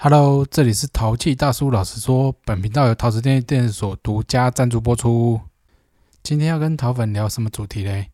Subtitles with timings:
[0.00, 1.72] Hello，这里是淘气大叔。
[1.72, 5.40] 老实说，本频道由陶瓷电电子所独家赞助播出。
[6.22, 8.08] 今天要跟淘粉聊什么主题嘞？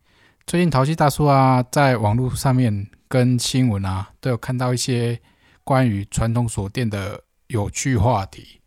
[0.46, 5.20] 最近淘气大叔啊，在网络上面跟新闻啊，都有看到一些
[5.62, 8.62] 关于传统锁店的有趣话题，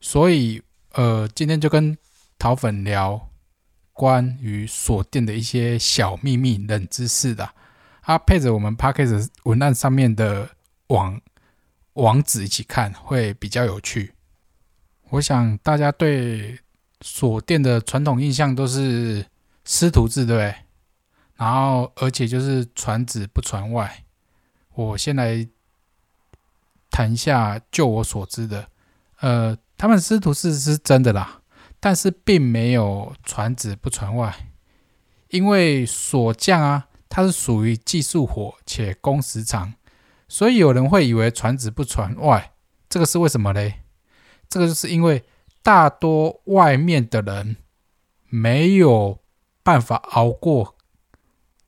[0.00, 0.60] 所以
[0.94, 1.96] 呃，今天就跟
[2.36, 3.28] 淘粉聊
[3.92, 7.48] 关于锁店的一些小秘密、冷知识的。
[8.02, 10.50] 它配着我们 p a c k a g e 文案上面的
[10.88, 11.20] 网。
[11.96, 14.12] 网址一起看会比较有趣。
[15.10, 16.58] 我想大家对
[17.00, 19.24] 锁店的传统印象都是
[19.64, 20.54] 师徒制，对？
[21.36, 24.04] 然后而且就是传子不传外。
[24.74, 25.48] 我先来
[26.90, 28.68] 谈一下，就我所知的，
[29.20, 31.40] 呃，他们师徒制是真的啦，
[31.80, 34.50] 但是并没有传子不传外，
[35.28, 39.72] 因为锁匠啊，它是属于技术活且工时长。
[40.28, 42.52] 所以有人会以为传子不传外，
[42.88, 43.82] 这个是为什么嘞？
[44.48, 45.24] 这个就是因为
[45.62, 47.56] 大多外面的人
[48.28, 49.20] 没有
[49.62, 50.76] 办法熬过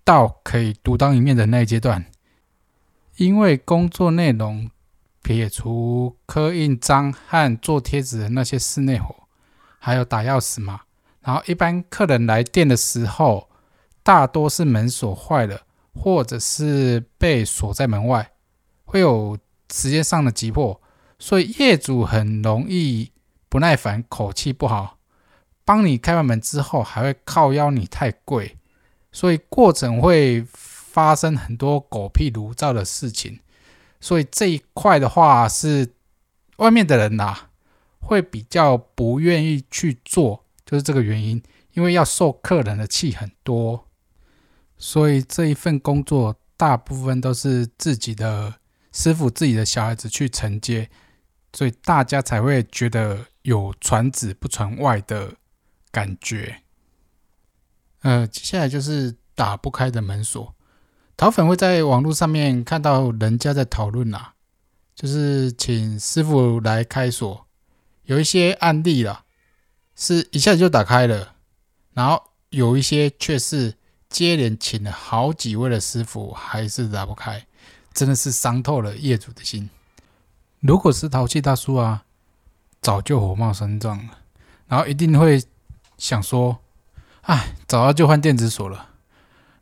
[0.04, 2.06] 到可以独当一面的那一阶段，
[3.16, 4.70] 因为工作内容
[5.22, 9.14] 撇除刻印章和做贴纸的那些室内活，
[9.78, 10.80] 还有打钥匙嘛。
[11.20, 13.48] 然后一般客人来店的时候，
[14.02, 15.60] 大多是门锁坏了，
[15.94, 18.30] 或者是被锁在门外。
[18.88, 19.36] 会有
[19.70, 20.80] 时间上的急迫，
[21.18, 23.12] 所以业主很容易
[23.50, 24.96] 不耐烦，口气不好。
[25.62, 28.56] 帮你开完门之后，还会靠邀你太贵，
[29.12, 33.40] 所以过程会发生很多狗屁炉灶的事情。
[34.00, 35.92] 所以这一块的话，是
[36.56, 37.36] 外面的人呐，
[38.00, 41.42] 会比较不愿意去做，就是这个原因。
[41.74, 43.84] 因为要受客人的气很多，
[44.78, 48.54] 所以这一份工作大部分都是自己的。
[48.98, 50.90] 师傅自己的小孩子去承接，
[51.52, 55.36] 所以大家才会觉得有传子不传外的
[55.92, 56.62] 感觉。
[58.00, 60.52] 呃，接下来就是打不开的门锁。
[61.16, 64.34] 淘粉会在网络上面看到人家在讨论啊，
[64.96, 67.46] 就是请师傅来开锁，
[68.02, 69.24] 有一些案例啦，
[69.94, 71.36] 是一下子就打开了，
[71.92, 72.20] 然后
[72.50, 73.76] 有一些却是
[74.08, 77.46] 接连请了好几位的师傅，还是打不开。
[77.98, 79.68] 真的是伤透了业主的心。
[80.60, 82.04] 如果是淘气大叔啊，
[82.80, 84.18] 早就火冒三丈了，
[84.68, 85.42] 然后一定会
[85.96, 86.58] 想说
[87.22, 88.90] ：“哎，早要就换电子锁了。”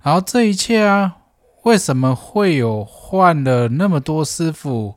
[0.04, 1.16] 然后这一切啊，
[1.62, 4.96] 为什么会有换了那么多师傅，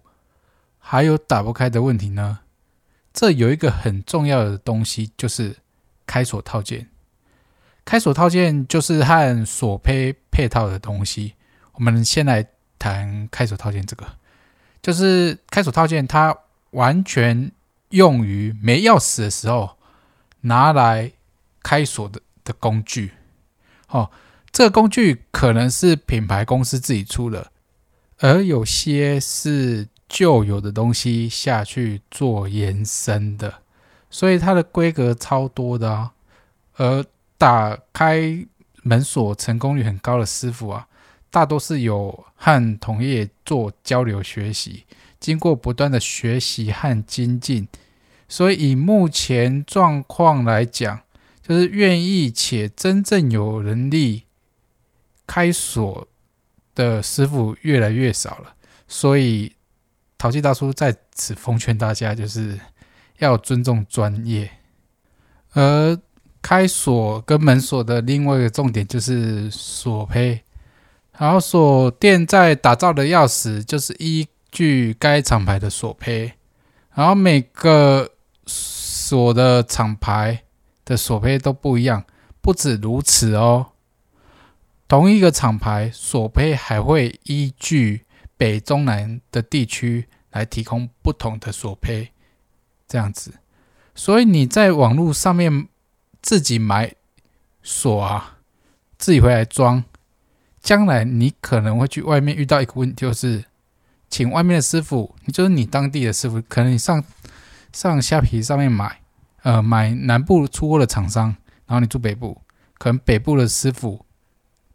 [0.78, 2.40] 还有打不开的问题呢？
[3.14, 5.56] 这有一个很重要的东西，就是
[6.06, 6.90] 开锁套件。
[7.86, 11.36] 开锁套件就是和锁胚配套的东西。
[11.76, 12.46] 我们先来。
[12.80, 14.08] 谈开锁套件这个，
[14.82, 16.36] 就是开锁套件，它
[16.72, 17.52] 完全
[17.90, 19.78] 用于没钥匙的时候
[20.42, 21.12] 拿来
[21.62, 23.12] 开锁的的工具。
[23.90, 24.10] 哦，
[24.52, 27.52] 这个工具可能是品牌公司自己出的，
[28.20, 33.62] 而有些是旧有的东西下去做延伸的，
[34.10, 36.14] 所以它的规格超多的啊。
[36.76, 37.04] 而
[37.38, 38.46] 打开
[38.84, 40.88] 门锁成功率很高的师傅啊。
[41.32, 44.86] 大多是有和同业做交流学习，
[45.20, 47.68] 经过不断的学习和精进，
[48.28, 51.02] 所以以目前状况来讲，
[51.42, 54.24] 就是愿意且真正有能力
[55.28, 56.08] 开锁
[56.74, 58.56] 的师傅越来越少了。
[58.88, 59.54] 所以
[60.18, 62.60] 淘气大叔在此奉劝大家，就是
[63.20, 64.50] 要尊重专业。
[65.54, 66.00] 而
[66.42, 70.42] 开锁跟门锁的另外一个重点就是锁胚。
[71.20, 76.32] 然后锁店在打造的钥匙就是依据该厂牌的锁胚，
[76.96, 78.10] 然后每个
[78.46, 80.44] 锁的厂牌
[80.86, 82.06] 的锁胚都不一样。
[82.40, 83.74] 不止如此哦，
[84.88, 88.06] 同一个厂牌锁胚还会依据
[88.38, 92.12] 北中南的地区来提供不同的锁胚，
[92.88, 93.34] 这样子。
[93.94, 95.68] 所以你在网络上面
[96.22, 96.96] 自己买
[97.62, 98.38] 锁啊，
[98.98, 99.84] 自己回来装。
[100.62, 103.46] 将来你可能会去外面遇到一个问题，就是
[104.10, 107.04] 请外面的师傅，你就是你当地的师傅，可能你上
[107.72, 109.00] 上虾皮上面买，
[109.44, 111.36] 呃，买南部出货的厂商，
[111.66, 112.42] 然后你住北部，
[112.78, 114.06] 可能北部的师傅，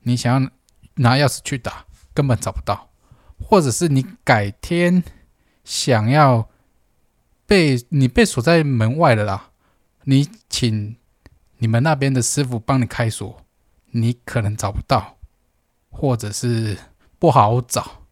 [0.02, 0.50] 你想要
[0.94, 1.84] 拿钥匙去打，
[2.14, 2.88] 根本找不到，
[3.38, 5.02] 或者是你改天
[5.64, 6.48] 想要
[7.46, 9.50] 被你被锁在门外了啦，
[10.04, 10.96] 你请
[11.58, 13.44] 你们那边的师傅帮你开锁，
[13.90, 15.13] 你可能找不到。
[15.96, 16.76] 或者是
[17.20, 18.02] 不好找，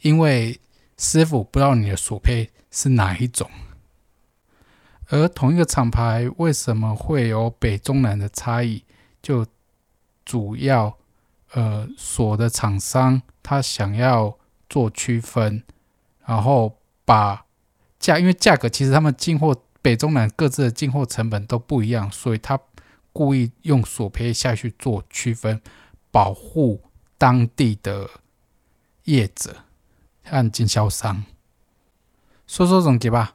[0.00, 0.58] 因为
[0.96, 3.48] 师傅不知道你的锁胚是哪一种。
[5.08, 8.82] 而同一个厂牌为什么会有北中南的差异？
[9.22, 9.46] 就
[10.24, 10.96] 主要
[11.52, 14.36] 呃锁的厂商他想要
[14.68, 15.62] 做区分，
[16.24, 17.44] 然后把
[18.00, 22.58] 价，因为价格其实他们进货北中南各自的进货成本都不一样，所以他
[23.12, 25.60] 故意用锁胚下去做区分，
[26.10, 26.82] 保护
[27.18, 28.08] 当地的
[29.04, 29.56] 业者
[30.24, 31.24] 和经销商。
[32.46, 33.34] 说说总结吧。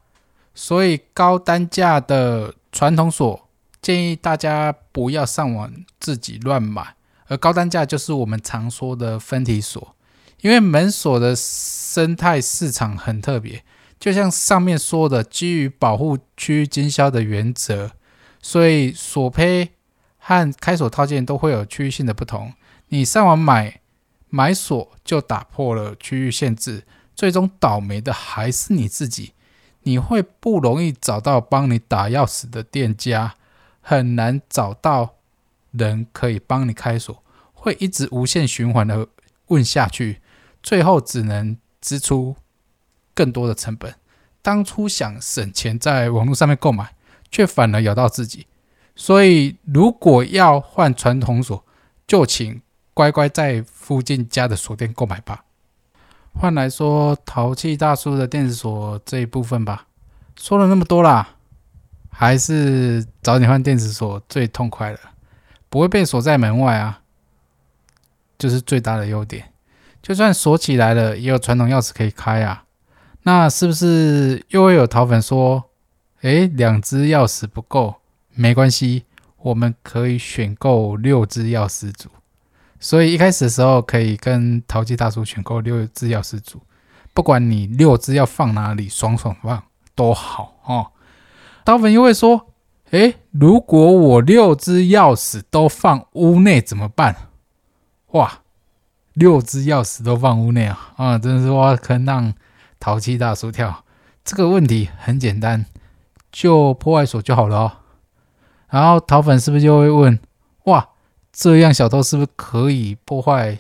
[0.54, 3.48] 所以高单价的传统锁，
[3.82, 6.96] 建议大家不要上网自己乱买。
[7.28, 9.96] 而高单价就是我们常说的分体锁，
[10.42, 13.64] 因为门锁的生态市场很特别，
[13.98, 17.92] 就像上面说的，基于保护区经销的原则，
[18.42, 19.70] 所以锁胚
[20.18, 22.54] 和开锁套件都会有区域性的不同。
[22.94, 23.80] 你上网买
[24.30, 26.84] 买锁就打破了区域限制，
[27.16, 29.34] 最终倒霉的还是你自己。
[29.84, 33.36] 你会不容易找到帮你打钥匙的店家，
[33.80, 35.16] 很难找到
[35.72, 37.24] 人可以帮你开锁，
[37.54, 39.08] 会一直无限循环的
[39.48, 40.20] 问下去，
[40.62, 42.36] 最后只能支出
[43.14, 43.96] 更多的成本。
[44.42, 46.94] 当初想省钱在网络上面购买，
[47.32, 48.48] 却反而咬到自己。
[48.98, 51.64] 所以，如果要换传统锁，
[52.06, 52.62] 就请
[53.02, 55.44] 乖乖在附近家的锁店购买吧。
[56.36, 59.88] 换来说淘气大叔的电子锁这一部分吧，
[60.36, 61.30] 说了那么多啦，
[62.12, 65.00] 还是早点换电子锁最痛快了，
[65.68, 67.02] 不会被锁在门外啊，
[68.38, 69.52] 就是最大的优点。
[70.04, 72.66] 就算锁起来了，也有传统钥匙可以开啊。
[73.24, 75.72] 那是不是又会有淘粉说，
[76.22, 77.96] 诶，两只钥匙不够？
[78.36, 79.06] 没关系，
[79.38, 82.10] 我们可以选购六只钥匙组。
[82.84, 86.60] 所以一开始的时候，可以跟淘气大叔选购六只钥匙组，
[87.14, 89.64] 不管你六只要放哪里，爽爽放
[89.94, 90.88] 都好哦。
[91.64, 92.48] 刀粉又会说
[92.90, 97.16] ：“诶，如果我六只钥匙都放屋内怎么办？”
[98.14, 98.40] 哇，
[99.14, 100.94] 六只钥匙都放屋内啊！
[100.98, 102.34] 啊，真的是挖坑让
[102.80, 103.86] 淘气大叔跳。
[104.26, 105.68] 这个问题很简单，
[106.32, 107.72] 就破坏锁就好了哦。
[108.70, 110.20] 然后淘粉是不是就会问
[110.66, 110.88] ：“哇？”
[111.42, 113.58] 这样小偷是不是可以破坏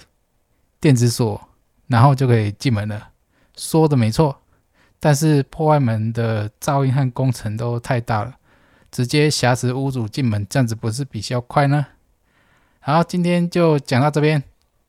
[0.80, 1.50] 电子锁，
[1.88, 3.10] 然后就可以进门了？
[3.57, 4.39] 说的没错，
[5.00, 8.36] 但是破坏门的噪音和工程都太大了，
[8.92, 11.88] 直接挟持屋主进门，这样子不是比较快呢？
[12.81, 14.44] 好，今天就讲到这边，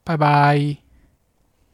[0.05, 0.82] 拜拜。